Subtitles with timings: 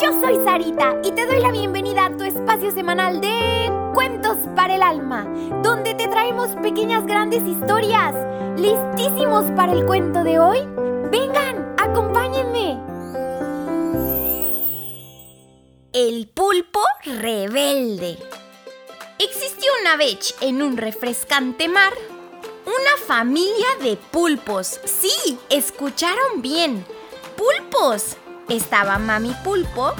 [0.00, 4.74] yo soy Sarita y te doy la bienvenida a tu espacio semanal de Cuentos para
[4.74, 5.24] el Alma,
[5.62, 8.14] donde te traemos pequeñas grandes historias.
[8.58, 10.58] ¿Listísimos para el cuento de hoy?
[11.10, 12.78] Vengan, acompáñenme.
[15.92, 18.18] El pulpo rebelde.
[19.18, 21.92] Existió una vez en un refrescante mar
[22.66, 24.80] una familia de pulpos.
[24.84, 26.84] Sí, escucharon bien.
[27.36, 28.16] Pulpos.
[28.48, 29.94] Estaba mami pulpo,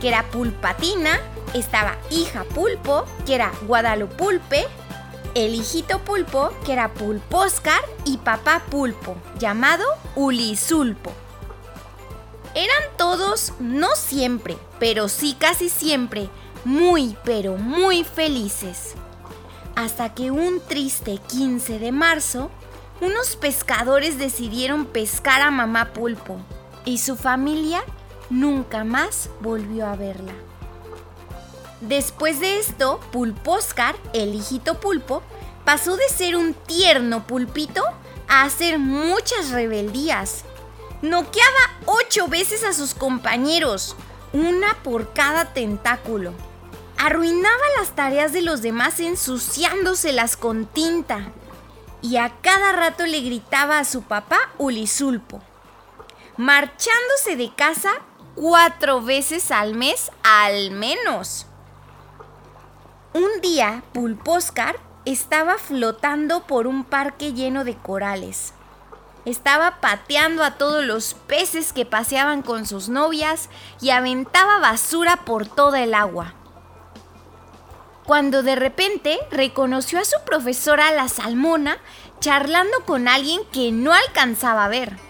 [0.00, 1.20] que era pulpatina.
[1.54, 4.66] Estaba hija pulpo, que era guadalupulpe.
[5.34, 7.80] El hijito pulpo, que era pulposcar.
[8.04, 11.12] Y papá pulpo, llamado ulisulpo.
[12.54, 16.28] Eran todos, no siempre, pero sí casi siempre,
[16.64, 18.94] muy, pero muy felices.
[19.76, 22.50] Hasta que un triste 15 de marzo,
[23.00, 26.40] unos pescadores decidieron pescar a mamá pulpo
[26.84, 27.82] y su familia
[28.30, 30.34] nunca más volvió a verla.
[31.80, 35.22] Después de esto, Pulposcar, el hijito pulpo,
[35.64, 37.82] pasó de ser un tierno pulpito
[38.26, 40.44] a hacer muchas rebeldías.
[41.02, 43.94] Noqueaba ocho veces a sus compañeros,
[44.32, 46.32] una por cada tentáculo.
[46.96, 51.30] Arruinaba las tareas de los demás ensuciándoselas con tinta.
[52.02, 55.42] Y a cada rato le gritaba a su papá Ulisulpo,
[56.38, 57.90] marchándose de casa
[58.36, 61.46] cuatro veces al mes al menos.
[63.12, 68.54] Un día, Pulposcar estaba flotando por un parque lleno de corales.
[69.24, 73.50] Estaba pateando a todos los peces que paseaban con sus novias
[73.80, 76.34] y aventaba basura por toda el agua.
[78.06, 81.78] Cuando de repente reconoció a su profesora la salmona
[82.20, 85.07] charlando con alguien que no alcanzaba a ver.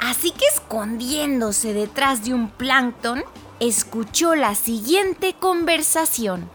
[0.00, 3.24] Así que escondiéndose detrás de un plancton,
[3.60, 6.48] escuchó la siguiente conversación.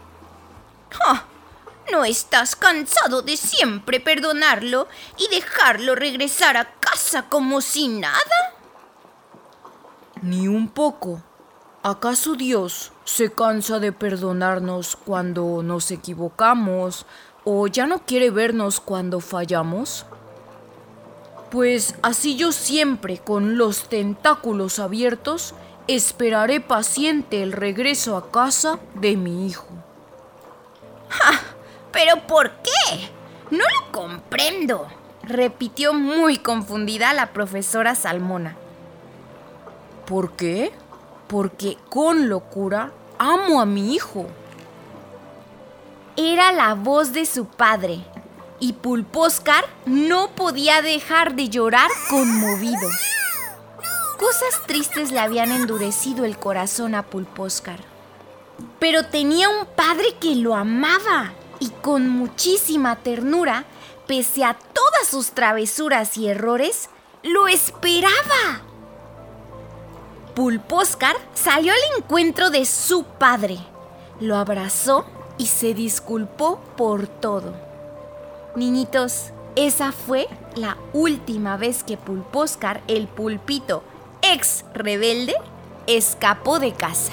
[1.92, 8.54] ¿No estás cansado de siempre perdonarlo y dejarlo regresar a casa como si nada?
[10.22, 11.22] Ni un poco.
[11.82, 17.04] ¿Acaso Dios se cansa de perdonarnos cuando nos equivocamos
[17.44, 20.06] o ya no quiere vernos cuando fallamos?
[21.54, 25.54] Pues así yo siempre, con los tentáculos abiertos,
[25.86, 29.68] esperaré paciente el regreso a casa de mi hijo.
[31.10, 31.40] ¡Ja!
[31.92, 33.08] ¿Pero por qué?
[33.52, 34.88] No lo comprendo,
[35.22, 38.56] repitió muy confundida la profesora Salmona.
[40.06, 40.72] ¿Por qué?
[41.28, 44.26] Porque con locura amo a mi hijo.
[46.16, 48.04] Era la voz de su padre,
[48.60, 52.88] y Pulposcar no podía dejar de llorar conmovido.
[54.18, 57.80] Cosas tristes le habían endurecido el corazón a Pulposcar.
[58.78, 63.64] Pero tenía un padre que lo amaba y con muchísima ternura,
[64.06, 66.90] pese a todas sus travesuras y errores,
[67.22, 68.62] lo esperaba.
[70.34, 73.58] Pulposcar salió al encuentro de su padre,
[74.20, 75.06] lo abrazó
[75.38, 77.63] y se disculpó por todo.
[78.56, 83.82] Niñitos, esa fue la última vez que Pulposcar, el pulpito
[84.22, 85.34] ex rebelde,
[85.86, 87.12] escapó de casa.